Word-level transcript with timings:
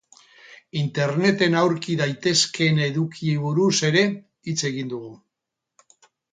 Interneten 0.79 1.57
aurki 1.59 1.97
daitezkeen 1.99 2.81
edukiei 2.87 3.37
buruz 3.45 3.71
ere 3.93 4.05
hitz 4.17 4.59
egin 4.73 4.93
dugu. 4.97 5.15